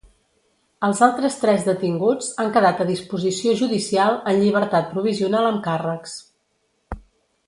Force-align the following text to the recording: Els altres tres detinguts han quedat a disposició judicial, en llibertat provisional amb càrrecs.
Els 0.85 1.01
altres 1.07 1.35
tres 1.41 1.65
detinguts 1.67 2.29
han 2.43 2.49
quedat 2.57 2.81
a 2.85 2.89
disposició 2.91 3.53
judicial, 3.61 4.17
en 4.33 4.41
llibertat 4.45 4.89
provisional 4.95 5.47
amb 5.51 5.63
càrrecs. 5.69 6.17